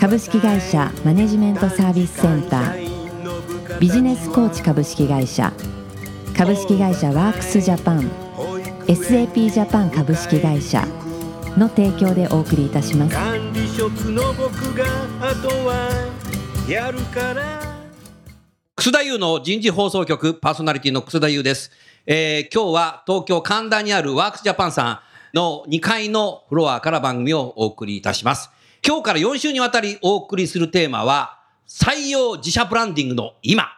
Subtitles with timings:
[0.00, 3.78] 株式会社マネジメントサービスセンター。
[3.78, 5.52] ビジネスコーチ株式会社。
[6.34, 8.10] 株式会社ワークスジャパン。
[8.86, 10.86] SAP ジャパン株式会社。
[11.58, 13.14] の提供でお送りいたします。
[13.14, 14.86] 管理職の僕が
[15.20, 15.90] あとは
[16.66, 17.60] やるから。
[18.76, 21.70] 楠田優の人事放送局パーソナリティの楠田優です。
[22.06, 25.02] えー今日は東京神田にあるワークスジャパンさ
[25.34, 28.48] んの2階のフロアから番組をお送りいたします。
[28.82, 33.68] 今日から4週にわたりお送りするテーマは採用自社ブランディングの今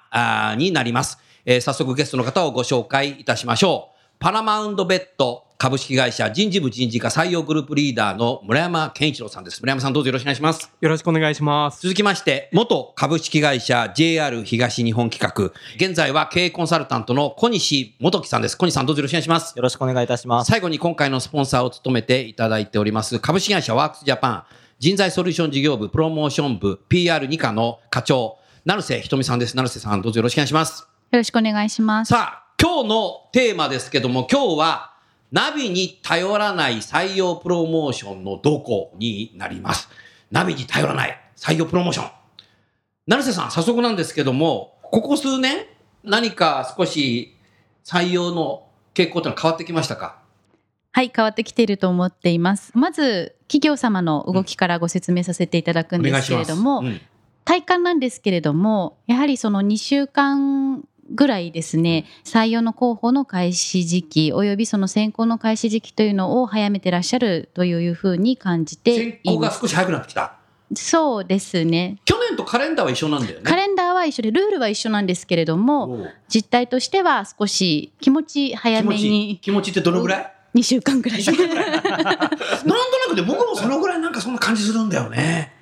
[0.56, 1.18] になります。
[1.44, 3.92] えー早速ゲストの方をご紹介いたしましょう。
[4.20, 9.60] パラマウンドベッド株式会社人事部人事課採用グループリーダーの村山健一郎さんです。
[9.60, 10.72] 村山さんどうぞよろしくお願いします。
[10.80, 11.82] よろしくお願いします。
[11.82, 15.52] 続きまして、元株式会社 JR 東日本企画、
[15.84, 18.56] 現在は経営コンサルタントの小西元樹さんです。
[18.56, 19.56] 小西さんどうぞよろしくお願いします。
[19.56, 20.50] よろしくお願いいたします。
[20.50, 24.44] 最後に今回のスポンサーを務めていただいております、株式会社ワークスジャパン
[24.82, 29.56] 人材ソリューション事業部プロモーション部 PR2 課の課長、成瀬ひとみさんです。
[29.56, 30.88] 成瀬さんどうぞよろしくお願いします。
[31.12, 32.08] よろしくお願いします。
[32.08, 34.94] さあ、今日のテーマですけども、今日は
[35.30, 39.88] ナビに頼らない採用プロモーションのどこになります。
[40.32, 42.10] ナビに頼らない採用プロモーション。
[43.06, 45.64] 成瀬さん、早速なんですけども、ここ数年、
[46.02, 47.36] 何か少し
[47.84, 50.21] 採用の傾向というのは変わってきましたか？
[50.94, 52.70] はい、変わってきていると思っています。
[52.74, 56.36] まず、企業様の動きからご説明させていただくんですけ。
[56.36, 57.00] れども、うん
[57.44, 69.40] 体感なんですけれども、やはりその2週間ぐらいですね、採用の候補の開始時期、およびその選考の開始時期というのを早めてらっしゃるというふうに感じて選考。
[69.40, 70.36] が少し早くなってきた。
[70.76, 71.96] そうですね。
[72.04, 73.42] 去年とカレンダーは一緒なんだよね。
[73.44, 80.31] カレンダーは一緒で、ルールは一緒なんですけれども、実態としては少し気持ち早気持ちめに気持ちってどのぐらい？
[80.54, 81.24] 2週間ぐらい。
[81.24, 81.56] なんとな
[83.08, 85.52] くで僕もそのぐらいなんかそんな感じするんだよね。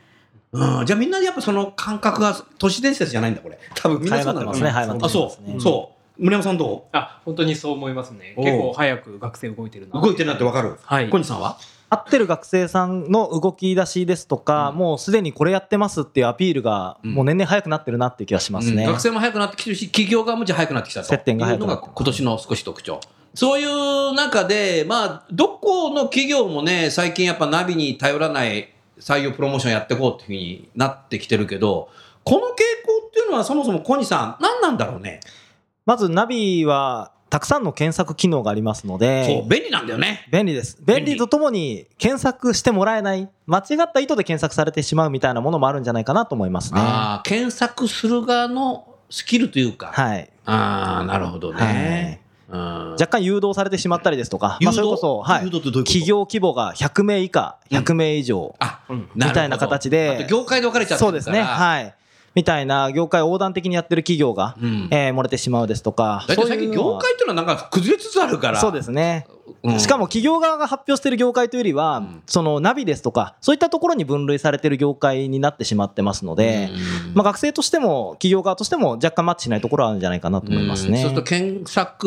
[0.53, 3.59] うん、じゃあみんなでやっぱその感覚が都市伝説じゃないんだこれ。
[3.77, 6.23] 多分みんなそうなの早まってますね早まってあ、そう、そう。
[6.23, 8.35] 村山さんどあ、本当にそう思いますね。
[8.37, 10.01] 結構早く学生動いてるな。
[10.01, 10.77] う動いてるなってわかる？
[10.83, 11.57] はい小西さんは？
[11.93, 18.85] 合ってる学生さんの動き出しですとか、うんもうすでにこれやってますっていうアピールが、うんもう年々早くなってるなっていう気がしますね。
[18.85, 21.07] うん学生も早くなってきてるし、企業側もじゃあ早くなってきたと。
[21.07, 23.01] 接点が早くいうのなってが今年の少し特徴。
[23.35, 31.89] そういう中で、まあ、どこの企業もね、最近やっぱナビに頼らない採用プロモーションやっていこうっていうふうになってきてるけど、
[32.25, 35.21] この傾向っていうのはそもそも小西さん、何なんだろうね？
[35.87, 40.27] まずナビはたくさんの検索機能がありますので、便利なんだよね。
[40.33, 40.77] 便利です。
[40.85, 46.81] 便利とともに検索してもらえない、間違った意図で検索されてしまうみたいなものもあるんじゃないかなと思いますね。
[46.81, 49.93] ああ、検索する側のスキルというか。
[49.95, 50.31] はい。
[50.45, 52.21] ああ、なるほどね。
[52.25, 55.85] うん若干誘導されてしまったりですとか、まあ、それこそ、はい、誘導ってどういうこと？
[55.85, 58.55] 企業規模が100名以下、100名以上、
[59.15, 61.95] みたいな形で業界で分かれちゃってそうですね、はい。
[62.35, 68.61] みたいな業界横断的にやってる企業が、うんえー漏れてしまうですとか、大体最近業界っていうのはなんか崩れつつあるから。
[68.61, 69.27] そうですね。
[69.63, 80.99] うんしかも企業側が発表している業界というよりは、んそのナビですとか、そういったところに分類されている業界になってしまってますので、うんまあ、学生としても企業側としても若干マッチしないところはあるんじゃないかなと思いますね。
[80.99, 82.07] うんそうすると検索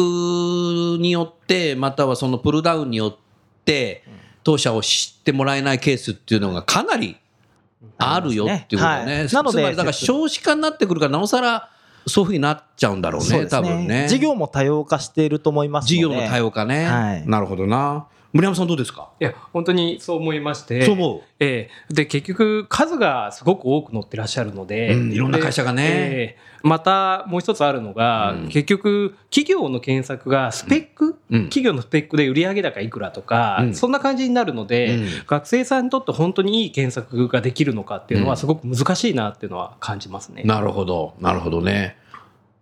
[1.00, 3.16] によって、またはそのプルダウンによっ
[3.66, 4.04] て、
[4.44, 7.18] 当社を知ってもらえないケースっていうのがかなり
[7.98, 9.14] あるよっていうことだね。
[9.16, 11.70] はいなのでだから少子化になってくるから、なおさら
[12.06, 14.08] そういうふうになっちゃうんだろうね、そうです多分ね。
[14.08, 15.96] 事業も多様化していると思いますので。
[15.96, 16.86] 事業の多様化ね。
[16.86, 18.08] はいなるほどな。
[18.34, 19.12] 村山さんどうですか？
[19.20, 20.84] いや、本当にそう思いまして。
[20.86, 21.22] そう思う。
[21.40, 21.94] ええ。
[21.94, 25.84] で、結局、数がすごく多く載ってらっしゃるので、うんいろんな会社がね。
[25.84, 26.54] でええ。
[26.64, 28.48] またもう一つあるのが、うん。
[28.48, 31.44] 結局、企業の検索がスペック、うん。
[31.44, 33.76] 企業のスペックで売上高いくらとか、うん。
[33.76, 35.08] そんな感じになるので、うん。
[35.28, 38.30] 学生さんにとって本当にいい検索ができるのかっていうのうん。
[38.32, 40.42] は、すごく難しいなっていうのは感じますね。
[40.44, 41.98] なるほど、なるほどね。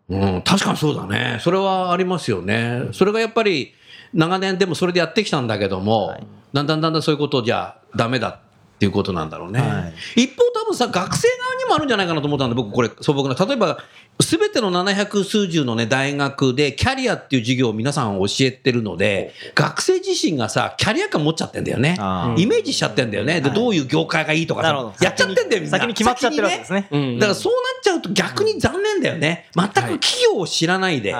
[0.09, 1.37] うん、確かにそうだね。
[1.39, 2.89] それはありますよね。
[2.91, 3.73] それがやっぱり、
[4.13, 6.23] 長年でもそれでやってきたんだけども、はい
[6.53, 8.39] だんだんだんだんそういうことじゃダメだっ
[8.77, 9.61] ていうことなんだろうね。
[9.61, 11.27] は一方多分さ、学生
[11.71, 13.35] もあるんじゃないかなと思ったんで、僕これ素朴な。
[13.45, 13.79] 例えば、
[14.19, 21.95] すべての700数十のね、大学でキャリアっていう授業を皆さん教えてるので、学生自身がさ、キャリア感持っちゃってんだよね。
[21.99, 23.41] あイメージしちゃってんだよね。
[23.41, 25.77] で、はいどういう業界がいいとかさやっちゃってんだよ、みんな。
[25.77, 26.87] 先に決まっちゃってるわけですね。
[26.91, 29.49] うんだからそうなっちゃうと逆に残念だよね。
[29.55, 31.13] 全く企業を知らないで、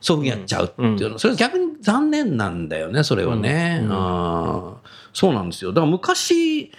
[0.00, 3.80] そういうふうにやっちゃうっていうの、それ逆に残念なんだよね、それはね。
[3.82, 4.74] うん
[5.12, 5.72] そうなんですよ。
[5.72, 6.70] だから昔、例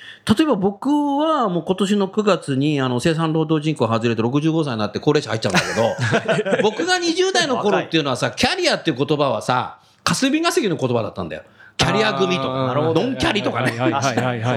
[0.41, 11.44] えば僕はもう今年の9月にあの生産労働人口外れて65歳になって高齢者入っちゃうんだけど、 僕が20代の頃っていうのはさ、キャリアっていう言葉はさ、霞が関の言葉だったんだよ。
[11.77, 13.71] キャリア組とか、ノンキャリとかね。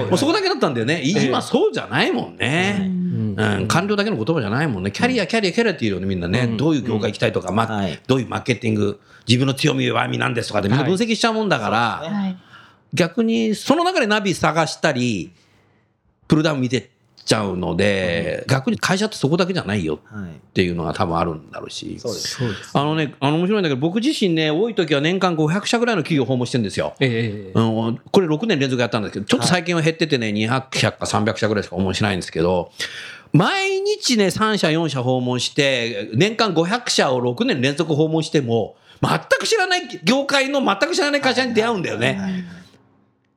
[0.05, 1.01] もうそこだけだったんだよね。
[1.03, 2.91] 今そうじゃないもんね。
[3.37, 4.91] うん、官僚だけの言葉じゃないもんね。
[4.91, 6.47] キャリア、キャリア、キャリアっていうよね、みんなね。
[6.57, 12.37] どういう業界行きたいとか、まあはいどういうマーケティング、自分の強み、弱みなんですとかでみんな分析しちゃうもんだから、はい
[12.93, 15.31] 逆にその中でナビ探したり、
[16.27, 16.87] プルダウン見てっ
[17.27, 21.99] ちゃうので、逆に会社ってそこだけじゃないよっはいていうのが多分あるんだろうし。
[22.73, 26.95] あのね、あの面白いんだけど、僕自身ね、多い時は年間500社ぐらいの企業を訪問してるんですよ。
[26.99, 32.71] ええうん、これ6年連続やったんですけど、ちょっと最近は減っててね、200社か300社ぐらいしか訪問しないんですけど、
[33.33, 42.45] 毎日ね、3社、4社訪問して、年間500社を6年連続訪問しても、全く知らない、業界の全く知らない会社に出会うんだよね。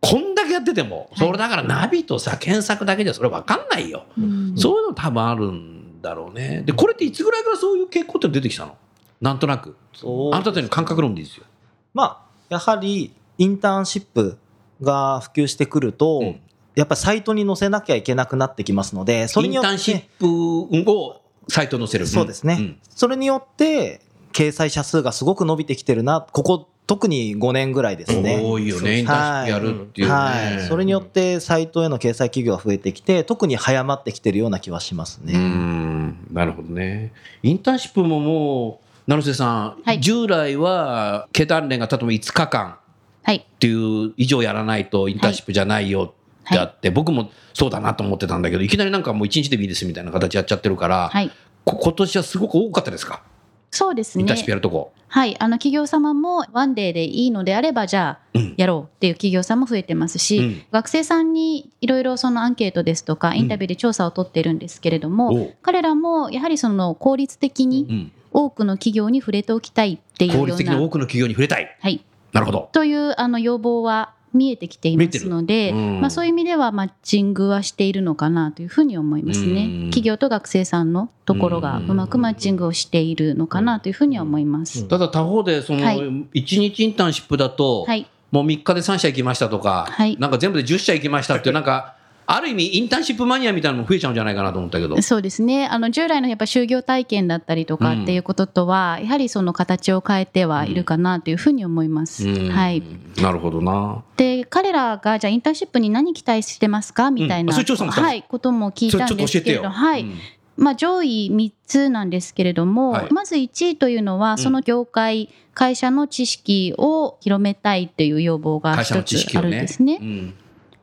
[0.00, 4.06] こんだけやってても、それだからナビとさ、検索だけじゃそれ分かんないよ。
[4.16, 6.62] うんそういうの多分あるんだろうね。
[6.64, 8.76] で、これっていつぐらいからそういう傾向って出てきたの？
[9.20, 9.76] なんとなく。
[9.92, 11.44] そうあなたたちの感覚論でいいですよ。
[11.92, 14.38] まあやはりインターンシップ
[14.80, 16.40] が普及してくると、うん
[16.76, 22.06] やっぱりサイトに載せなきゃいけなくなってきますのでそれによってインターンシップをサイトに載せる。
[22.06, 24.00] そうですね、んそれによって
[24.32, 28.40] 掲載者数がすごく伸びてきてるなここ特に5年ぐらいですね。
[28.42, 30.12] 多いよね、インターンシップやるっていうね。
[30.12, 37.12] はい、それによってサイトへの掲載企業が増えてきて特に早まってきてるような気はしますうね、ん、なるほどね。
[37.44, 40.00] インターンシップももう、成瀬さん、はい。
[40.00, 42.78] 従来は経団連が例えば5日間
[43.22, 43.36] はい。
[43.36, 46.12] っていう以上やらないとインターンシップじゃないよ
[46.44, 51.30] ってあって、僕もそうだなと思ってたんだけど、いきなりなんかもう1日でもいいですみたいな形やっちゃってるから、はい。
[51.64, 53.22] こ今年はすごく多かったですか、
[53.70, 54.22] そうですね。
[54.22, 54.92] インターンシップやるとこ。
[55.12, 58.54] はい、あの企業様もワンデーでいいのであればじゃあうん。
[58.56, 60.62] やろうっていう企業さんも増えてますし、うん。
[60.70, 65.54] 学生さんにいろいろそのアンケートですとかインタビューで調査を取ってるんですけれども、おう。
[65.62, 71.76] 彼らもやはりその効率的にうん、多くの企業に触れておきたいっていうような、効率的に多くの企業に触れたい。
[71.80, 72.68] はい、なるほど。
[72.72, 76.00] というあの要望は見えてきていますので、うん。
[76.00, 79.64] まあ、そういう意味ではマッチングはしているのかなというふうに思いますね。
[79.64, 79.80] うん。
[79.90, 81.90] 企業と学生さんのところがうん。
[81.90, 84.86] うまくマッチングをしているのかなというふうには思います。
[84.88, 86.24] ただ他方で、その、はい1
[86.60, 91.96] 日インターンシップだと、はいもう3日で3社行きましたとか、はいなんか全部で10社行きましたってなんか、
[92.32, 95.02] ある意味インターンシップマニアみたいなのも増えちゃうんじゃないかなと思ったけど。
[95.02, 95.66] そうですね。
[95.66, 98.02] あの従来のやっぱ就業体験だったりとかうん。
[98.04, 102.28] っていうこととは、やはりその形を変えてはいるかなというふうに思います。
[102.28, 102.50] うん。
[102.50, 102.82] はい、
[103.20, 104.04] なるほどな。
[104.16, 107.10] で彼らがじゃあインターンシップに何期待してますか？
[107.10, 110.02] みたいな、はい、ことも聞いたんですけれど、はい。
[110.02, 110.14] うん。
[110.56, 113.12] まあ、上位3つなんですけれども、はい。
[113.12, 119.40] まず1位というのはその業界、会社の知識を広めたいという要望が会社の一つあ。
[119.40, 119.98] るんですね。
[120.00, 120.34] うん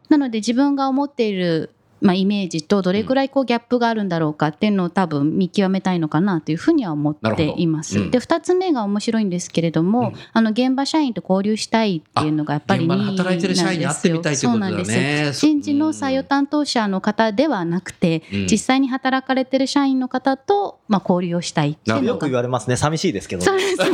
[0.09, 7.99] なので自分が思っている、まあ、イメージとどれくらいこうギャップがあるんだろうかっていうのを多分見極めたいのかなというふうには思っています。
[7.99, 8.11] うん。
[8.11, 10.13] で2つ目が面白いんですけれども、うん。
[10.33, 14.85] あの現場社員と交流したいっていうのがやっぱり現場で2位働いてる社員に会ってみたいということだよね。
[14.85, 15.39] そうなんです。
[15.41, 18.47] 人事の採用担当者の方ではなくて、うん。
[18.47, 22.19] 実際に働かれてる社員の方と、まあ、交流をしたいっていうよのが。
[22.19, 22.75] く言われますね。
[22.75, 23.85] 寂しいですけどそうですね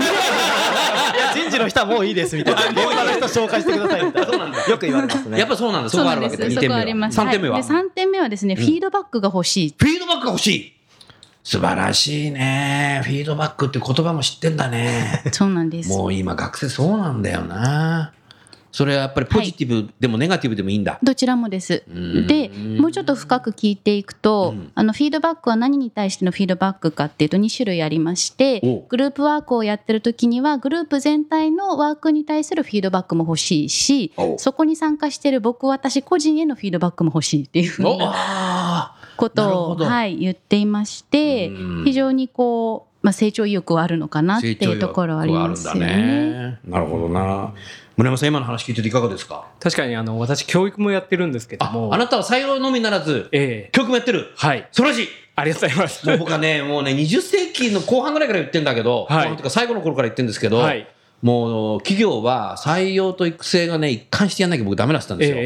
[1.33, 5.89] 人事の人はもういいですみたいな 現場の人紹介してくださいみたいなよく言われますねやっぱそうなんだ。
[5.89, 6.43] そそうこあるわけだ。
[6.43, 6.79] なんですそ2点目は。
[6.79, 7.55] こあります3点目は。
[7.55, 10.73] はい、で3点目はですね、フィードバックが欲しいフィードバックが欲しい。
[11.43, 13.01] 素晴らしいね。
[13.03, 15.23] フィードバックって言葉も知ってんだね。
[15.33, 18.13] そうなんですもう今学生そうなんだよな。
[18.73, 20.97] それはやっぱりポジティブでもネガティブでもいいんだ。
[21.03, 21.83] どちらもです。
[21.87, 22.25] ん。
[22.25, 24.71] でもうちょっと深く聞いていくと、うん。
[24.73, 37.87] あのフィードバックは何に対してのフィードバックかっていうと2種類ありましておグループワークをやってる時にはグループ全体のワークに対するフィードバックも欲しいしおそこに参加してる僕私個人へのフィードバックも欲しいっていうふう。
[37.87, 41.83] おなあことを、はい、言っていましてうん。
[41.85, 46.59] 非常にこう、まあ、成長意欲はあるのかなあっていうところはありますよね。
[46.65, 47.53] なるほどな。
[47.95, 49.45] 村山さん、今の話聞いてていかがですか？
[49.59, 51.93] 確かにあの私教育もやってるんですけどあも。
[51.93, 53.69] あなたは採用のみならず、ええ。
[53.71, 54.31] 教育もやってる？
[54.35, 54.67] はい。
[54.71, 55.07] 素晴らしい。
[55.35, 56.07] ありがとうございます。
[56.07, 59.37] もう僕はね、もうね、20世紀の後半ぐらいから言ってんだけど、はい。
[59.49, 60.87] 最後の頃から言ってるんですけど、はい。
[61.21, 65.37] もう企業は採用と育成がね、一貫してやんなきゃ僕ダメだったんですよ。
[65.37, 65.43] ええ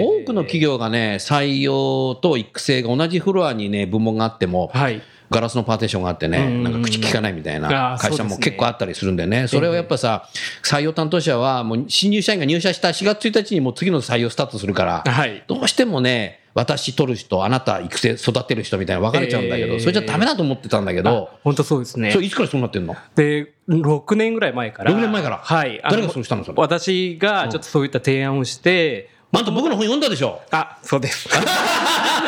[0.00, 10.28] え多くの企業がね、採用と育成が同じフロアにね、部門があっても、はいガラスのパーテーションがあってね、うんなんか口聞かないみたいあな会社も結構あったりするんでね、それをやっぱさ、
[10.64, 15.44] 採用担当者はもう新入社員が入社した4月1日にもう次の採用スタートするから、はい。
[15.46, 22.10] どうしてもね、私取る人、あなた育成、育てる人みたいな分かれちゃうんだけど、えーそれじゃダメだと思ってたんだけど、本当そうですね。
[22.10, 22.96] それいつからそうなってんの？
[23.14, 24.92] で6年ぐらい前から。
[24.92, 25.36] 6年前から？
[25.38, 25.80] はい。
[25.82, 26.54] 誰がそうしたのそれ？
[26.56, 31.28] 私がちょっとそういった提案をして、あんた僕の本読んだでしょあそうです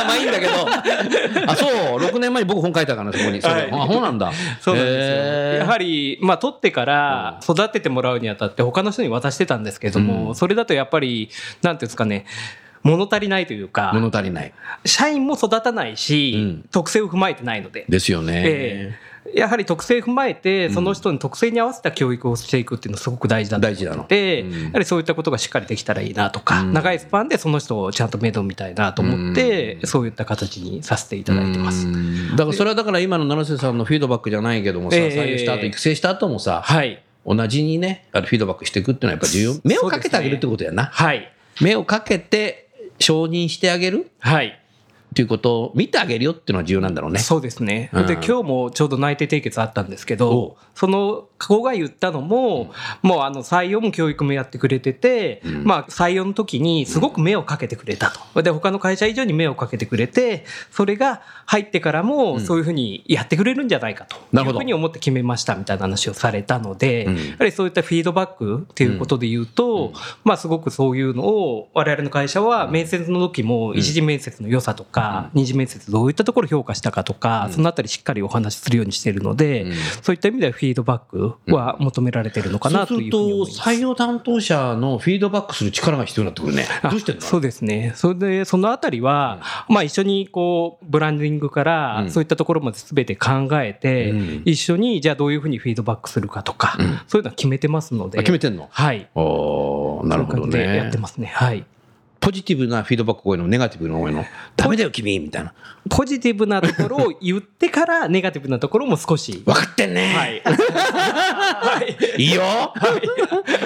[0.07, 0.52] まあいいんだけど。
[1.50, 1.66] あ、そ
[1.97, 3.40] う、6年前に僕本書いたからね、そこに。
[3.40, 4.33] それはいあ、そうなんだ。
[4.61, 5.64] そうなんですよ。
[5.64, 11.30] やはり、まあ、取ってから育ててもらうにあたって、他の人に渡してたんですけども、うんそれだとやっぱり、
[11.62, 12.25] なんていうんですかね、
[12.83, 14.52] 物足りないというか、物足りない。
[14.85, 17.85] 社員も育たないし、うん特性を踏まえてないので。
[17.88, 18.42] ですよね。
[18.45, 31.87] ええやはり特性踏まえて、その人の特性に合わせた教育をしていくっていうのはすごく大事だと思って大事なのて、うんやはりそういったことがしっかりできたらいいなとか、うん長いスパンでその人をちゃんと面倒見たいなと思って、うんそういった形にさせていただいてます。
[31.87, 37.02] うんだからそれはだから今の七瀬さんのフィードバックじゃないけどもさ、ええ採用した後、育成した後もさ、はい。
[37.26, 39.54] 同じにね、あのフィードバックしていくっていうのはやっぱ重要。
[39.64, 40.87] 目をかけてあげるってことやな。
[40.87, 41.32] はい。
[41.60, 42.68] 目をかけて
[42.99, 44.60] 承認してあげるはい。
[45.11, 47.19] っていうことを見てあげるよっていうのは重要なんだろうね。
[47.19, 47.90] そうですね。
[47.93, 48.07] うん。
[48.07, 55.64] で、今日もちょうど内定締結あったんですけど、その子が言ったのも、もうあの採用も教育もやってくれてて、うん。
[55.64, 58.43] まあ採用の時にすごく目をかけてくれたと。
[58.43, 64.17] で、他の会社以上に目をかけてくれて、それが入ってからもそういうふうにやってくれるんじゃないかと。
[64.33, 67.17] いうふうに思って決めましたみたいな話をされたので、うん。
[67.17, 75.00] やはりそういったフィードバックっていうことで言うと、まあすごくそういうのを我々の会社は面接の時も一次面接の良さとか、
[75.35, 83.52] 二次面接どういったところを評価したかとか、そのあたりしっかりお話しするようにしているので、うんそういった意味ではフィードバックは求められているのかなというふうに思います。
[83.52, 86.66] そうすると、採用担当者のフィードバックする力が必要になってくるね。
[86.90, 87.92] どうしてそうですね。
[87.97, 98.19] それで、そのあたりは、まあ一緒にこう、ブランディングかうら、んそういったところまで全て考えて、うん一緒に、じゃあどういうふうにフィードバックするかとか、うんそういうのは決めてますので。
[98.19, 98.69] あ決めてんの？
[98.71, 99.09] はい。
[99.14, 100.99] おーなるほどそういう感じでやねって。
[100.99, 101.26] ますね。
[101.35, 101.64] はい。
[102.21, 104.25] ポジティブなフィードバックが多いの、ネガティブな多いの。
[104.57, 105.55] ダメだよ、君みたいな。
[105.89, 109.43] ポジティブなところを言ってから、ネガティブなところも少し。
[109.45, 110.15] 分かってんね。
[110.15, 110.43] はい。
[110.45, 111.83] は
[112.17, 112.23] い。
[112.23, 112.43] いいよ。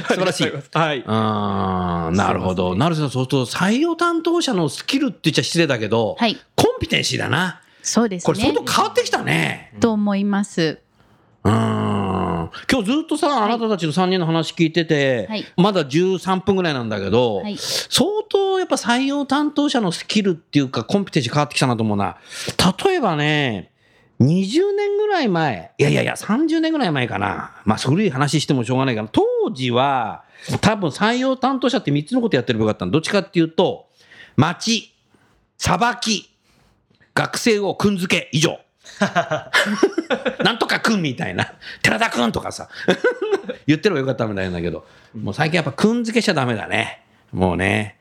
[0.09, 0.53] 素晴らしい。
[0.79, 1.03] はい。
[1.07, 2.75] あーなるほど。
[2.77, 3.09] なるほど。
[3.11, 7.61] そうすると、採用担当者のスキルって言っちゃ失礼だけど、はいコンピテンシーだな。
[7.83, 9.73] そうですこれ相ね当変わってきたね。
[9.81, 10.79] と思います
[11.45, 11.53] うー
[12.45, 12.51] ん。
[12.71, 22.17] 今日ずっとさ、あなたたちの3人の話聞いてて、はいまだ13分ぐらいなんだけど、はい相当やっぱ採用担当者のスキルっていうか、コンピテンシー変わってきたなと思うな。
[22.87, 23.73] 例えばね、
[24.21, 27.63] 20年ぐらい前、いやいやいや、30年ぐらい前かな。
[27.65, 29.23] まあ、古い話してもしょうがないから、当
[29.53, 30.25] 時は、
[30.61, 32.93] 多分採用担当者って3つのことやってればよかったの。
[32.93, 33.89] どっちかっていうと、
[34.37, 34.95] 待ち、
[35.59, 36.31] 裁き、
[37.15, 38.59] 学生をくんづけ以上。
[40.45, 41.55] なんとかくんみたいな。
[41.83, 42.69] 寺田くんとかさ。
[43.67, 44.87] 言ってればよかったみたいなんだけど、
[45.19, 47.03] もう最近やっぱくんづけしちゃダメだね。
[47.33, 47.99] もうね。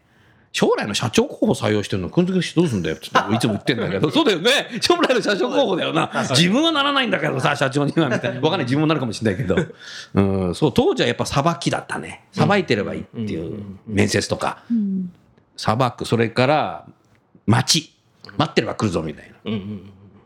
[0.51, 3.09] 将来の社長候補採用してるの、くんづけしてどうすんだよってい
[3.39, 4.51] つも言ってんだけど、そうだよね。
[4.81, 6.11] 将来の社長候補だよな。
[6.29, 8.39] 自分はならないんだけどさ、社長にはみたいな。
[8.39, 9.55] わかんない、自分もなるかもしれないけど。
[10.13, 12.25] うん、そう、当時はやっぱ裁きだったね。
[12.33, 14.63] 裁いてればいいっていう、面接とか。
[14.69, 15.11] うん
[15.55, 16.85] 裁く、それから、
[17.45, 17.93] 待ち。
[18.37, 19.51] 待ってれば来るぞみたいな。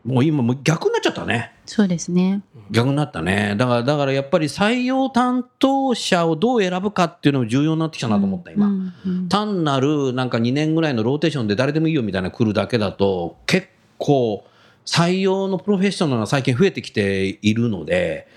[0.08, 1.52] うんうんもう今もう逆になっちゃったね。
[1.66, 3.54] そうですね逆になったね。
[3.58, 8.66] だから、だからやっぱり採用担当者をどう選ぶかっていうのも重要になってきたなと思った、今。
[8.66, 14.44] うんうん単なるなんか2年ぐらいのローテーションで誰でもいいよみたいなの来るだけだと、結構
[14.86, 18.28] 採用のプロフェッショナルが最近増えてきているので、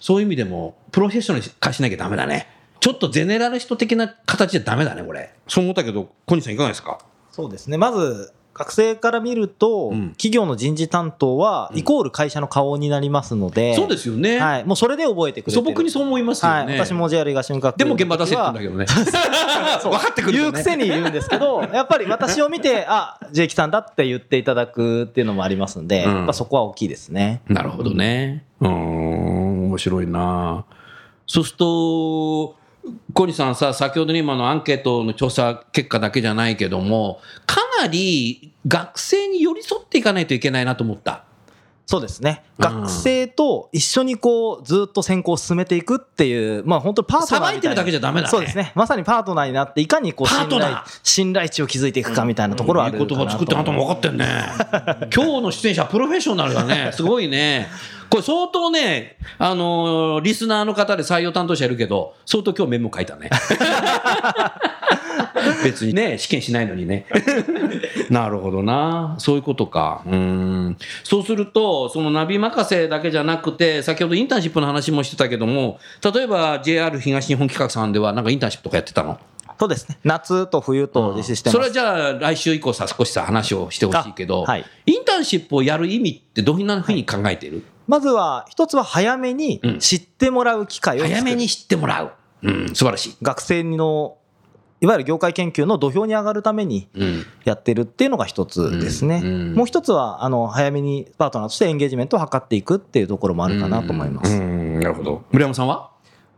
[0.00, 2.48] そういう意味でもプロフェッショナル化しなきゃダメだね。
[2.80, 5.34] ちょっとゼネラリスト的な形じゃダメだね、これ。
[5.46, 6.98] そう思ったけど、小西さんいかがですか？
[7.30, 7.76] そうですね。
[7.76, 14.38] まず、学生から見ると、うん企業の人事担当は、イコール会社の顔になりますので、そうですよね。
[14.40, 14.64] はい。
[14.64, 15.52] もうそれで覚えてくれ。
[15.52, 16.64] 素朴にそう思いますよね。
[16.64, 16.78] はい。
[16.78, 18.86] 私も JR 東日学でも現場出せって言うんだけどね。
[19.82, 20.52] 分かってくる言う。
[20.52, 27.42] くせに言うんですけど、やっぱり私を見て、 あ、ジェイキさんだって言っていただくっていうのもありますんで、うんやっぱそこは大きいですね。
[27.48, 28.44] なるほどね。
[28.60, 30.64] うーん、面白いな。
[31.26, 32.56] そうすると、
[33.12, 41.24] 小西さんさ、先ほどの今のアンケートの調査結果だけじゃないけども、かなり学生に寄り添っていかないといけないなと思った。
[41.88, 42.42] そうですね。
[42.42, 47.28] うん学生と一緒にこう、ずっと選考を進めていくっていう、まあ本当パートナー。
[47.28, 48.72] さばいてるだけじゃダメだねそうですね。
[48.74, 54.26] まさにパートナーになって、いかにこうパー信頼トナー、信頼値を築いていくかみたいなところはあるいい言葉作ってあんたも分かってんね。
[55.14, 56.90] 今日の出演者プロフェッショナルだね。
[56.92, 57.68] すごいね。
[58.10, 63.30] これ相当ね、あのーリスナーの方で採用担当者いるけど、相当今日メモ書いたね。
[65.64, 67.06] 別にね、試験しないのにね。
[68.10, 69.16] なるほどな。
[69.18, 70.02] そういうことか。
[70.06, 70.76] うん。
[71.04, 75.78] そうすると、そのナビ任せだけじゃなくて、先ほどインターンシップの話もしてたけども、
[76.14, 79.18] 例えば JR 東日本企画さんではなんかインターンシップとかやってたの？
[79.58, 79.98] そうですね。
[80.04, 81.50] 夏と冬と実施して。
[81.50, 94.18] それはじゃあ来週以降さ少しさ話をしてほしいけど、あはいインターンシップをやる意味ってどんなふうに考えている、まずは、一つは早めにうん知ってもらう機会を作る早めに知ってもらう、うん、素晴らしい、学生の、
[94.80, 97.26] いわゆる業界研究の土俵に上がるためにうん。
[97.44, 99.20] やってるっていうのが一つですね。
[99.24, 99.30] うん。
[99.30, 104.32] うんもう一つは、あの、早めにパートナーとしてエンゲージメントを図っていくっていうところもあるかなと思います。
[104.32, 104.80] うん。
[104.80, 105.24] なるほど。
[105.32, 105.90] 村山さんは？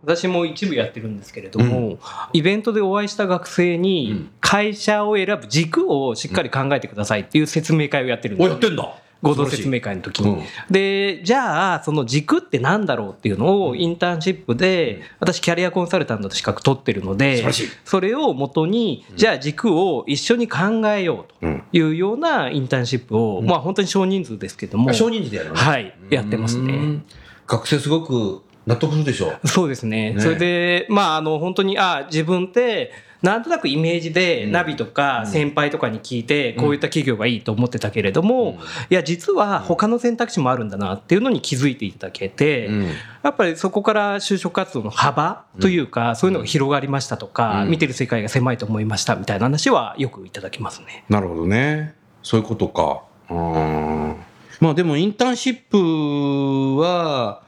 [0.02, 1.99] 私も一部やってるんですけれども、
[2.32, 3.82] イベントでお会いした学生うん。
[3.82, 8.52] に会社を選ぶ軸をしっかり考えてくださいっていう説明会をやってるんですよ。
[8.52, 10.30] おやってんだ合同説明会の時に。
[10.30, 10.42] うん。
[10.70, 17.44] で、じゃあ、その軸ってなんだろうっていうのをインターンシップで、私キャリアコンサルタントの資格取ってるので
[17.84, 21.60] それをもとに、じゃあ軸を一緒に考えよううん。
[21.70, 25.54] というようなインターンシップを、まあ本当に少人数ですけども、少人数でやるの？
[25.54, 26.72] ねはい、やってますね。
[26.72, 27.04] うん
[27.46, 29.32] 学生すごく納得するでしょ？
[29.44, 30.14] そうですね。
[30.14, 30.20] ね。
[30.20, 34.52] それで、まあ、あの、本当に、あ自分って、なんとなくイメージで、うん。
[34.52, 38.58] ナビとか先輩とかに聞いて、こういった企業がいいと思ってたけれども、
[38.88, 42.84] いや、実は他の選択肢もあるんだなっていうのに気づいていただけて、うん。
[43.22, 47.70] やっぱりそこから就職活動の幅というか、そういうのが広がりましたとか、うん。
[47.70, 51.04] 見てる世界が狭いと思いましたみたいな話はよくいただきますね。
[51.08, 51.94] なるほどね。
[52.22, 53.02] そういうことか。
[53.30, 54.16] うん
[54.60, 57.42] まあでもインターンシップは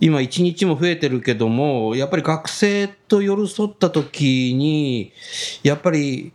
[0.00, 5.12] 今一日も増えてるけどもやっぱり学生と寄り添った時に
[5.62, 6.32] やっぱり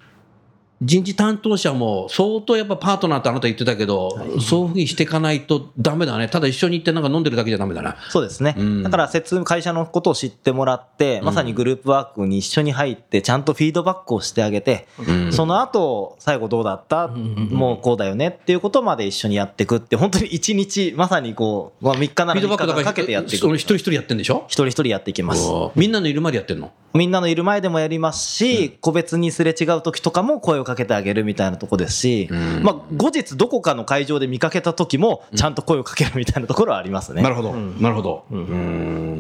[0.82, 6.30] 人事担当者も相当やっぱパートナーってあなた言ってたけど、そういうふうにしていかないとダメだね。
[6.30, 7.98] ただ一緒に行ってなんか飲んでるだけじゃダメだな。
[8.10, 8.56] そうですね。
[8.58, 8.84] うん。
[8.84, 15.34] だから説明、会社のことを知ってもらって、まさにグループワークに一緒に入って、ちゃんとフィードバックをしてあげて、うん。
[15.34, 17.10] その後、最後どうだった？
[17.10, 23.46] もうこうだよねっていうことまで一緒にやっていくって、本当に一日、まさにこう、まあ、3日なら3フィードバックだから日間かけてやっていく。
[23.56, 24.46] 一人一人やってんでしょ？
[24.48, 25.50] 一人一人やっていきます。
[25.76, 26.72] みんなのいるまでやってんの？
[26.92, 32.63] みんなのいる前でもやりますし、個別にすれ違う時とかも声をかけてあげるみたいなとこですし、うん。
[32.63, 37.21] まあ、後日どこかの会場で見かけた時も、ちゃんと声をかけるみたいなところはありますね。
[37.21, 37.82] なるほど、うん。
[37.82, 38.25] なるほど。
[38.32, 38.38] うん。
[38.38, 38.41] う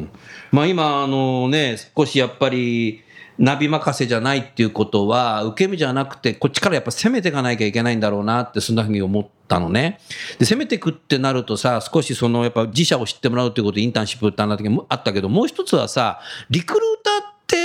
[0.01, 0.09] ん。
[0.51, 3.01] まあ今、あのね、少しやっぱり、
[3.37, 9.99] ナビ任せじゃないっていうことは、受け身じゃなくて、こっちからやっぱ攻めていかなきゃいけないんだろうなって、そんなふうに思ったのね。
[10.39, 17.11] で、攻めていくってなるとさ、少しその、やっぱ自社を知ってもらうということで、インターンシップってあった時もあったけど、もう一つはさ、リクルータ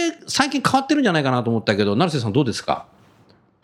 [0.06, 2.86] ーって最近変わってるんじゃないかなと思ったけど、成瀬さんどうですか？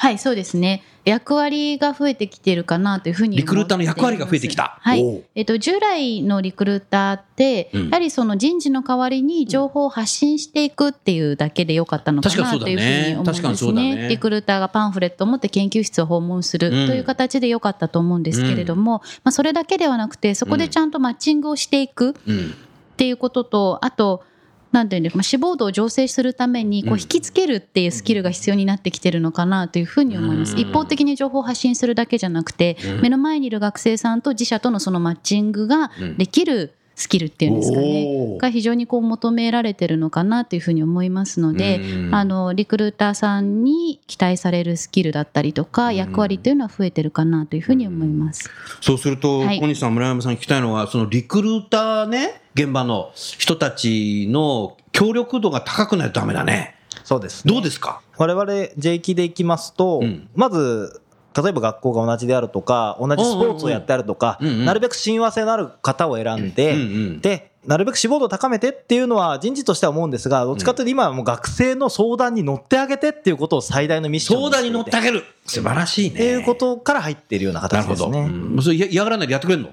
[0.01, 0.83] はい、そうですね。
[1.05, 5.23] 役割が増えてきてるかなというふうにリクルーターの役割が増えてきたはい。
[5.35, 14.09] えっと、従来のリクルーターって、うんやはりその人事の代わりに情報を発信していくっていうだけでよかったのかなというふうねに思うん確かにですそうだねね。
[14.09, 22.15] リクルーターがパンフレットを持って研究室を訪問するうんという形でよかったと思うんですけれども、まあ、それだけではなくて、そこでちゃんとマッチングをしていく。
[22.27, 22.55] うん。
[22.93, 24.23] っていうこととあと
[24.73, 30.61] なんていうんですかまあ志望度を醸成するためにこう引きつけるっていうスキルが必要になってきてるのかなというふうに思います、うん。
[30.61, 33.01] 一方的に情報を発信するだけじゃなくて、うん。
[33.01, 42.15] 目の前にいる学生さんと自社とのそのマッチングができるスキルっていうんですかね、が非常にこう求められてるのかなというふうに思いますので、うん。
[42.15, 48.51] あのリクルーターさんに期待されるスキルだったりとか役割というのは増えてるかなというふうに思います。
[48.81, 49.61] そうすると、はい。
[49.61, 56.77] 小西さん、村山さん聞きたいのは、そのリクルーターね、現場の人たちの協力度が高くないとダメだね。
[57.05, 58.03] そうですね、どうですか？
[58.19, 60.29] 我々 J 期でいきますと、うん。
[60.35, 61.00] まず
[61.37, 66.77] 例えば学校が同じであるとか同じスポーツをやってあるとか、なるべく親和性のある方を選んで、
[67.21, 75.23] でなるべく志望度を高めてっていうのは人事としては思うんですがどっちかというと今はもう学生の相談に乗ってあげてっていうことを最大のミッション相談に乗ってあげる。
[75.45, 76.15] 素晴らしいね。
[76.15, 77.61] っていうことから入っているような。
[77.61, 79.71] 形ですね、うんそれ嫌嫌がらないでやってくれるの？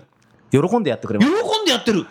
[0.51, 2.05] 喜んでやってくれます喜んでやってる。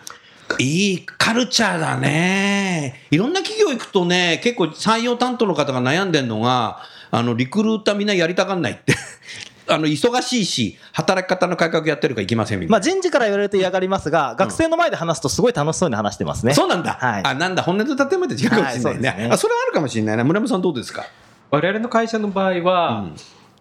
[0.59, 3.05] いいカルチャーだね。
[3.11, 6.79] いろんな企業行くとね、結構採用担当の方が悩んでるのが、
[7.11, 8.93] あの、リクルーターみんなやりたがんないって。
[9.69, 12.71] あの、忙しいし、働き方の改革やってるから行きませんみたいな。
[12.71, 16.53] まあ、人事から言われると嫌がりますが、学生の前で話すとすごい楽しそうに話してますね。
[16.53, 16.97] そうなんだ。
[17.01, 19.09] はいあ、なんだ、本音と建前と違うかもしれないね。
[19.09, 20.23] はいねあ、それはあるかもしれないな。
[20.23, 21.05] 村山さんどうですか？
[21.51, 23.07] 我々の会社の場合は、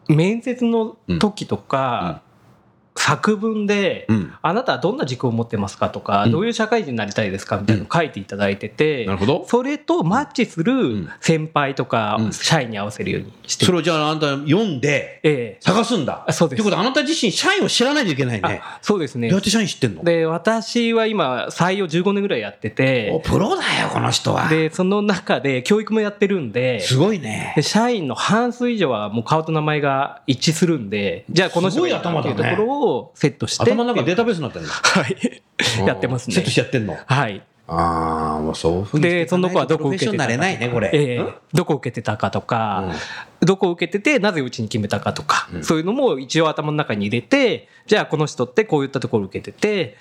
[0.09, 2.21] 面接の時とか、
[3.07, 4.35] 作文で、うん。
[4.43, 9.45] あなたはどんな軸を持ってますかとか、うんどういう社会人になりたいですかみたいなのを書いていただいてて、なるほど。
[9.47, 16.25] それとマッチするん先輩とかうん社員に合わせるようにしてそれをじゃああなた読んで、ええ探すんだ。
[16.27, 18.61] あそうですということはあなた自身、社員を知らないといけないね。
[18.63, 20.03] あそうですねどうやって社員知ってんの？
[20.03, 24.49] で私は今採用15年ぐらいやっておてプロだよ、この人は。
[24.49, 27.63] でその中で教育もやってるんですごいねで。
[27.63, 34.69] 社員の半数以上はもう顔と名前が一致するんでじゃあこの人がいいなすごい頭だねっていうところをセットして頭の中データベースになってんだ。
[34.69, 36.97] はいやってますねセットしてやってんの？
[37.05, 40.91] はいああ、もうそういうふでその子はどこ受けてたかれないね、これ。
[40.93, 42.93] ええどこ受けてたかとか、
[43.41, 49.97] どこ受けててなぜうちに決めたかとか、うんそういうのも一応頭の中に入れてじゃあこの人ってこういったところ受けてて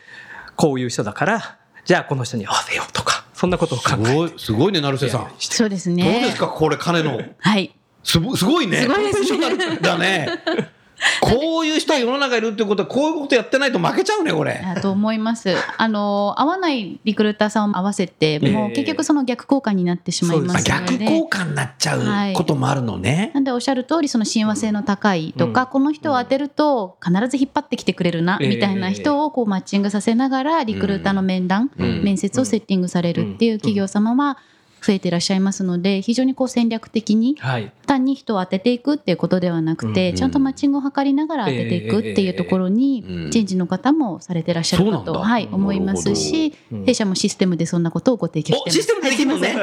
[0.55, 5.31] こういう人だからじゃあこの人に合わせようとかそんなことを考えてすごい、すごいね、成瀬さん。
[5.39, 6.21] そうですどうね。
[6.21, 7.19] ですか、これ、金の。
[7.39, 7.75] はい。
[8.03, 8.84] すごすごいね。
[8.84, 10.29] すごいですねだね。
[11.25, 14.61] こういう人は世の中いるってことは、こういうことやってないと負けちゃうね、これ。
[14.63, 15.55] だと思います。
[15.77, 21.05] あの合わないリクルーターさんを合わせて、もう結局その逆効果になってしまいまあすので。
[21.05, 23.31] 逆効果になっちゃうこともあるのね。
[23.33, 25.67] なんでおっしゃる通りその親和性の高いとか、うん。
[25.67, 32.03] この人を当てると必ず引っ張ってきてくれるな、ええみたいな人をこうマッチングさせながらリクルーターの面談、うん。
[32.03, 34.38] 面接をセッティングされるっていう企業様は
[34.86, 48.78] 増えていらっしゃいますので非常にこう戦略的にはい単に人を当てていくっていうことではなくて、うんちゃんとマッチングを図りながら当てていくっていうところうんに人事の方もされてらっしゃるかと、はい、思いますしうん弊社もシステムでそんなことをご提供してお、ます。
[48.78, 49.50] システムでできるのね。
[49.50, 49.58] 知っ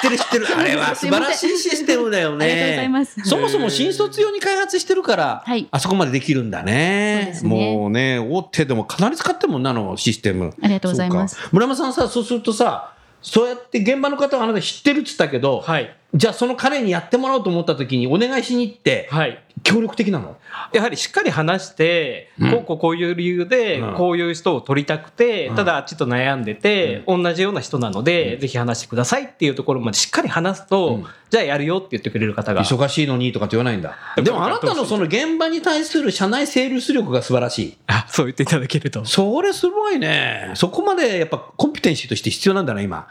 [0.00, 0.46] てる知ってる。
[0.56, 2.44] あれは素晴らしいシステムだよね。
[2.44, 7.32] ありがとうございますそもそも新卒用に開発してるから、はいあそこまでできるんだね。
[7.34, 10.54] そうねもうね、大手でもかなり使ってるもんなあのシステム。
[10.62, 15.94] ありがとうございます村山さんさ、そうするとさ、そうやって現場の方はあなた知ってるっつったけど、はい。
[16.14, 20.36] じゃあその彼にやってもらおうと思った時にお願いしに行って、はい協力的なの？
[20.72, 22.50] やはりしっかり話して、うん。
[22.50, 23.94] こうこうこういう理由でうん。
[23.94, 25.56] こういう人を取りたくて、うん。
[25.56, 31.06] ただちょっと悩んでて、同じような人なので、ぜひ話してくださいっていうところまでしっかり話すと、うん。
[31.30, 32.64] じゃあやるよって言ってくれる方が。
[32.64, 33.96] 忙しいのにとかって言わないんだ。
[34.16, 37.76] でもあなたのその現場に対する社内セールス力が素晴らしい。
[37.88, 39.04] あそう言っていただけると。
[39.04, 40.52] それすごいね。
[40.54, 43.08] そこまでやっぱコンピテンシーとして必要なんだな、今。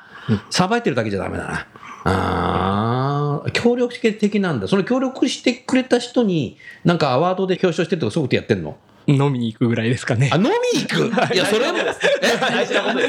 [0.50, 1.68] さばいてるだけじゃダメだな。
[2.10, 4.68] ああ、協力的なんだ。
[4.68, 8.78] その協力してくれた人に、なんかアワードで表彰してるとかそういうことやってんの？
[9.08, 10.30] 飲みに行くぐらいですかね。
[10.34, 11.34] あ、飲みに行く？
[11.34, 11.38] い。
[11.38, 11.82] や、それも、え？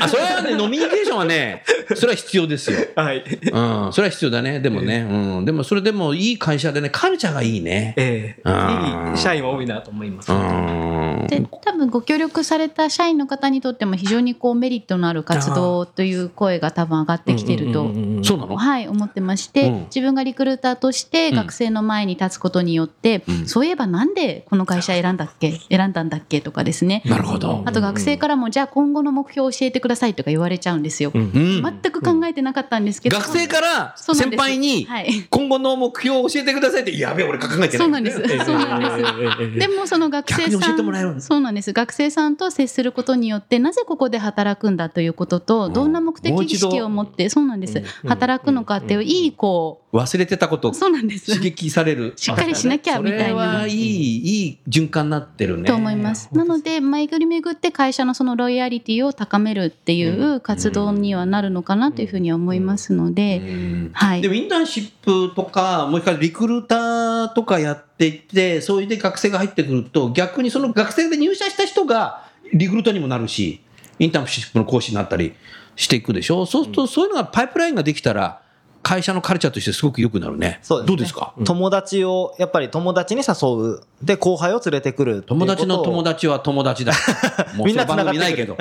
[0.00, 2.78] あ、それはね、飲みニケーションはね、それは必要ですよ。
[2.96, 3.24] はい。
[3.24, 4.60] うん、それは必要だね。
[4.60, 5.44] でもね、うん。
[5.44, 7.94] でもそれでもいい会社でね、カルチャーがいいね。
[7.96, 8.48] ええ。
[8.48, 11.26] いい社員は多いなと思います、うん。
[11.28, 18.56] で多分ご協力された社員の方にとっても非常にこうメリットのある活動という声が多分上がってきてると、うんうんうんうんそうなの？
[18.56, 19.80] はい、思ってまして、うん。
[19.84, 23.46] 自分がリクルーターとしてうん学生の前に立つことによって、うん。
[23.46, 25.58] そういえばなんでこの会社選んだっけ？
[25.70, 27.62] 選んだんだっけとかですねなるほど。
[27.64, 31.10] あと学生からもじゃあ今後の目標を教えてくださいとか言われちゃうんですよ。
[31.14, 37.70] うんうん全く考えてなかったんですけど、学生から先輩にはい、今後の目標を教えてくださいって、やべえ、俺考えてない。
[37.70, 38.20] そうなんです。
[38.22, 39.58] ええそうなんです。
[39.58, 52.12] でもその学生さえてもらえるんそうなんです学生さんと接することによってなぜここで働くんだということとどんな目的意識を持ってそうなんです働くのかっていういいこ忘れてたことうそうなんです刺激される。
[52.16, 55.64] しっかりしなきゃみたいなはいい、いい循環になってるね。
[55.64, 56.28] と思います。
[56.32, 64.92] なので巡り巡って会社のそのロイヤリティを高めるっていう活動にはなるのかなというふうには思いますのうで、んはいでもインターンシッ
[65.28, 73.60] プとか、もう一回リクルーターとかやっていって、そういうで学生が入ってくると、逆にその学生で入社した人がリクルーターにもなるし、
[73.98, 75.34] インターンシップの講師になったり
[75.76, 76.46] していくでしょ。
[76.46, 78.40] そうすると、そういうのがパイプラインができたら、
[78.88, 80.60] 会社のカルチャーとしてすごく良くなるね。
[80.62, 81.34] そうですねどうですか？
[81.44, 83.80] 友達を、やっぱり友達に誘う。
[84.02, 85.22] で、後輩を連れてくる。
[85.22, 86.94] 友達の友達は友達だ。
[87.54, 88.56] もうみんなその番組ないけど。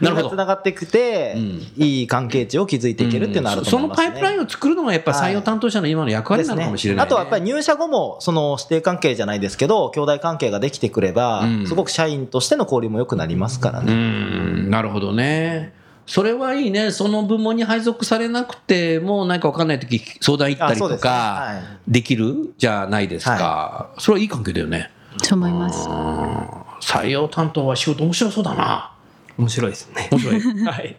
[0.00, 0.30] なるほど。
[0.30, 15.72] 繋がってきて、うんいい関係値を築いていけるっていうのはあるとそ思います、ねのパイプラインを作るのがやっぱ採用担当者の今の役割なのかもしれない、ねあとはやっぱり入社後もその師弟関係じゃないですけど兄弟関係ができてくれば、うんすごく社員としての交流も良くなりますからうね、ん、なるほどね。
[16.10, 16.90] それはいいね。
[16.90, 22.52] その部門に配属されなくても、何か分かんないとき相談行ったりとかはい、できる？
[22.58, 23.90] じゃないですか。
[23.96, 24.90] それはいい関係だよね。
[25.22, 25.88] そう思います。
[25.88, 28.92] うん採用担当は仕事面白そうだな。
[29.38, 30.40] 面白いですね面白い。
[30.66, 30.96] はい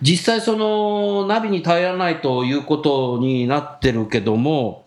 [0.00, 4.86] 実際そのナビに頼らないということになってるけども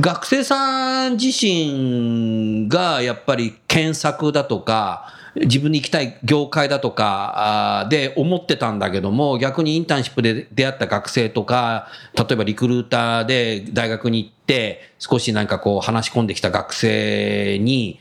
[0.00, 17.98] 学生さん自身がやっぱり検索だとか自分に行きたい業界だとかで思ってたんだけども逆にインターンシップで出会った学生とか例えばリクルーターで大学に行って少しなんかこう話し込んできた学生に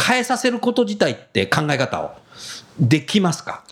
[0.00, 2.12] 変えさせること自体って考え方を
[2.78, 3.64] できますか？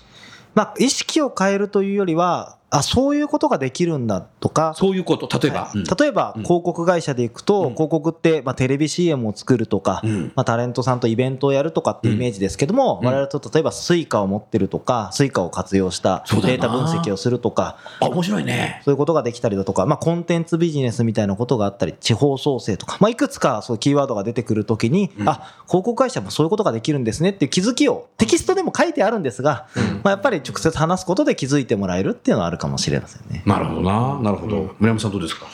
[0.54, 4.74] まあ、意識を変えるというよりはあそういうことができるんだとか。
[4.76, 5.28] そういうこと。
[5.38, 6.42] 例えば、はい例えばうん。
[6.42, 7.72] 広告会社でいくと、うん。
[7.72, 10.32] 広告って、まあ、テレビ CM を作るとか、うん。
[10.34, 13.06] まあ、タレントさんとイベントをやるとかっていうイメージですけども、うん。
[13.06, 18.82] 我々と例えば Suica を持ってるとか Suica を活用したデータ分析をするとかあ面白いね。
[18.84, 25.28] そういうことができたりだとか、まあ、コンテンツビジネスみたいなことがあったり地方創生とか、まあ、いくつかそうキーワードが出てくるときに、うん。
[25.28, 29.68] あ広告会社もそういうことができるんですねっていう気づきをテキストでも書いてあるんですが、
[30.02, 33.42] まあ、やっぱり直接話すことで気づいてもらえるっていうのはあるかもしれませんね。
[33.46, 34.20] なるほどな。
[34.20, 35.46] なるほど、村山さんどうですか？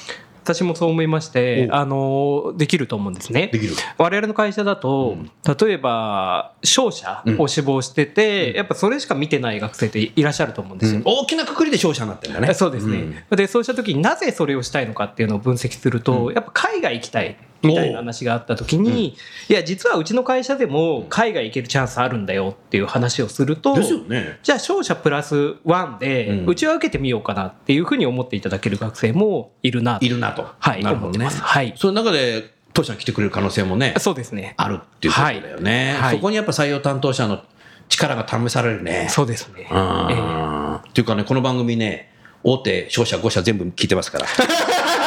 [0.43, 1.75] 私もそう思いましてお。
[1.75, 3.49] あのできると思うんですね。
[3.51, 3.75] できる。
[3.97, 5.31] 我々の会社だと、うん。
[5.67, 12.53] 例えば商社を志望してて、やっぱそれしか見てない学生っていらっしゃると思うんですよ、大きなくくりで勝者になってるんだね。
[12.53, 19.17] そうですね、でそうした時になぜそれをしたいのかっていうのを分析すると、やっぱ海外行きたいみたいな話があった時に、
[19.49, 24.39] いや実はうちの会社でも海外行けるチャンスあるんだよっていう話をすると、ですよね。
[24.43, 30.05] じゃあ商社プラスワンでうちは受けてみようかなっていうふうに思っていただける学生もいるなと。
[30.05, 30.49] いるなと。
[30.59, 31.25] はいなるほどね。
[31.25, 31.43] 思ってます。
[31.43, 31.75] はい。
[31.77, 34.55] その中で当社に来てくれる可能性もねそうですね。
[34.57, 36.03] あるっていうことだよね、はい。
[36.03, 36.17] はい。
[36.17, 37.43] そこにやっぱ採用担当者の
[37.89, 39.07] 力が試されるね。
[39.11, 39.79] そうですね、うん
[40.11, 42.11] ええっていうかねこの番組ね
[42.43, 44.27] 大手商社5社全部聞いてますから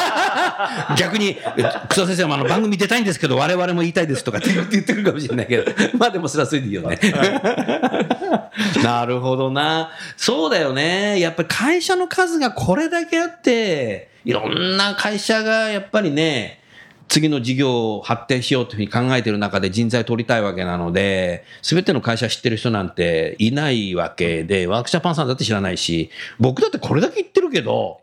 [0.97, 6.99] 逆にえ草先生もあの番組出たいんですけど我々も言いたいですとかって言ってくるかもしれないけど まあでもそれはそれでいいよね。
[8.83, 9.91] なるほどな。
[10.15, 11.19] そうだよね。
[11.19, 16.59] やっぱり会社の数がこれだけあっていろんな会社がやっぱりね
[17.07, 28.01] 次の事業を発展しようというふうに考えている中で人材取りたいわけなので、すべての会社知ってる人なんていないわけで、ワークジャパンさんだって知らないし、僕だってこれだけ言ってるけど、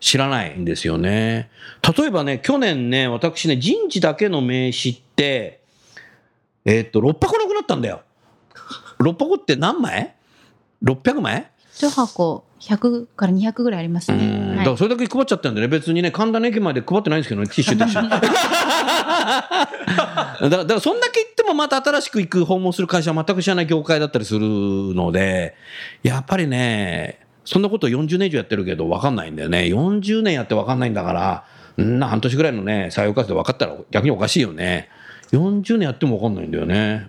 [0.00, 1.50] 知らないんですよね。
[1.96, 5.60] 例えばね、去年ね、私ね、人事だけの名刺って、
[6.64, 8.02] えーっと、6箱なくなったんだよ。
[9.00, 10.14] 6箱って何枚
[10.82, 11.50] ?600 枚？
[11.72, 14.48] 一箱100から200ぐらいありますうんね。
[14.48, 18.08] はいだからそれだけ配っちゃったんでね、別にね、神田の駅まで配ってないんですけどね、ティッシュと一緒に。
[18.10, 18.28] だか
[20.40, 25.54] ら、だからそんだけ言ってもまた新しく行く訪問する会社は全く知らない業界だったりするので、
[26.02, 29.60] やっぱりね、そんなこと40年以上やってるけど分かんないんだよね。
[29.60, 31.14] 40年やって分かんないんだか
[31.78, 34.90] ら、んな半年ぐらいのね、採用活動分かったら逆におかしいよね。
[35.32, 37.06] 40年やっても分かんないんだよね。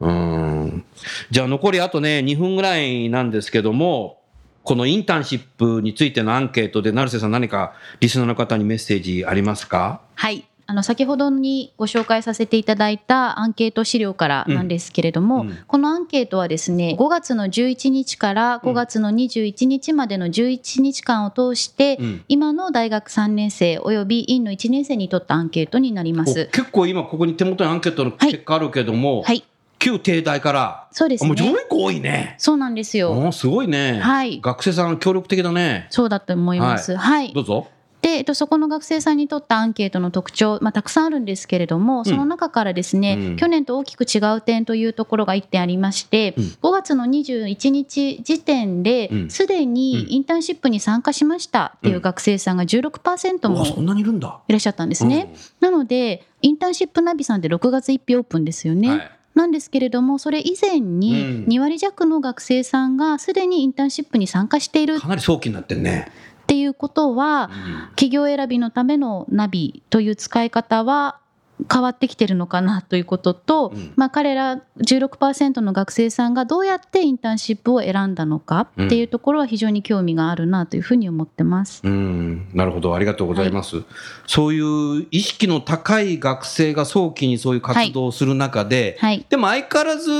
[0.00, 0.84] うん。
[1.30, 4.18] じゃあ残りあとね、2分ぐらいなんですけども、
[4.62, 10.00] このインターンシップについてのアンケートで、成瀬さん何かリスナーの方にメッセージありますか？
[10.14, 10.46] はい。
[10.66, 26.48] あの先ほどにご紹介させていただいたアンケート資料からなんですけれども、うんうんこのアンケートはですね5月の11日から5月の21日までの11日間を通して、うん今の大学3年生および院の1年生にとったアンケートになりまおす。
[26.52, 29.44] 結構今ここに手元にアンケートの結果あるけども、はい、
[29.78, 31.52] 旧帝大から、そうですもう上ね。
[31.52, 32.36] 位校多いね。
[32.38, 33.12] そうなんですよ。
[33.12, 34.00] おすごいね。
[34.00, 35.86] はい学生さん協力的だね。
[35.90, 36.96] そうだと思います。
[36.96, 37.32] はい。
[37.32, 37.68] どうぞ。
[38.12, 43.36] で、えっと、そこの学生さんにとったアンケートの特徴、まあ、たくさんあるんですけれども、その中からですね、うん。
[43.36, 46.44] 去年と大きく違う点というところが1点ありまして、うん。
[46.44, 49.30] 5月の21日時点でうん。
[49.30, 54.40] すでにインターンシップに参加しましたっていう学生さんが16%もうわそんなにいるんだ。
[54.46, 55.34] いらっしゃったんですね。
[55.60, 58.88] なので、インターンシップナビさんって6月1日オープンですよね。
[58.88, 59.10] うんはい。
[59.34, 61.00] なんですけれども、それ以前うん。
[61.00, 65.00] に2割弱の学生さんがすでにインターンシップに参加している。
[65.00, 66.12] かなり早期になってんね。
[66.42, 67.50] っていうことは、
[67.90, 71.21] 企業選びのためのナビという使い方は
[71.70, 73.92] 変わってきてるのかなということと、うん。
[73.96, 81.82] まあ、彼ら16%の学生さんがどうやってインターンシップを選んだのかっていうところは非常に興味があるなというふうに思ってます。
[81.84, 83.82] うん、なるほど、ありがとうございます。
[84.26, 84.60] そうい
[85.00, 90.10] う意識の高い学生が早期にそういう活動をする中で、はい、でも相変わらず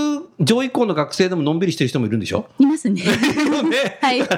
[0.40, 2.46] 上位校の学生でものんびりしてる人もいるんでしょ？
[2.58, 3.02] いますね。
[3.62, 3.98] ね。
[4.00, 4.18] はい。
[4.20, 4.28] どっ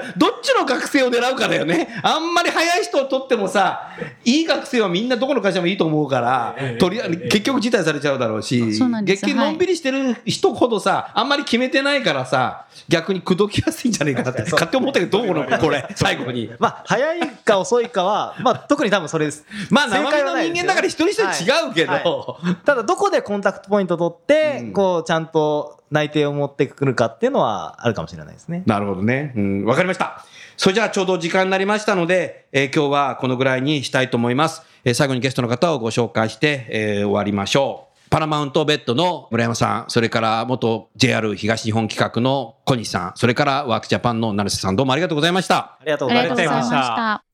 [0.43, 1.89] ちの学生を狙うかだよね。
[2.03, 3.89] あんまり早い人を取ってもさ、
[4.25, 16.51] いい学生はみんなどこの会社もいいと思うから、とりあえず結局辞退されちゃうだろうし、そうなんです逆にのんびりしてる人ほどさ、あんまり決めてないからさ、逆に口説きやすいんじゃないかなって、勝手に思ったけど、どうこれ、最後に。
[16.59, 19.45] まあ、早いか遅いかは、まあ、特に多分それです。
[19.71, 22.57] まあ、正生身の人間だから一人一人違うけど、はい。
[22.65, 24.73] ただ、どこでコンタクトポイント取って、うん。
[24.73, 28.63] こう、ちゃんと内定を持ってくるかっていうのはあるかもしれないですね。
[28.67, 29.33] なるほどね。
[29.37, 30.25] うん、わかりました。
[30.57, 34.63] それじゃあちょうど時間になりましたので、えー今日はこのぐらいにしたいと思います。
[34.85, 37.95] えー最後にゲストの方をご紹介して、えー終わりましょう。
[38.11, 45.79] パラマウントベッドの村山さん、それから元 JR 東日本企画の小西さん、それからワークジャパンの成瀬さん、どうもありがとうございました。
[45.81, 46.47] ありがとうあござい。
[46.47, 47.34] ました。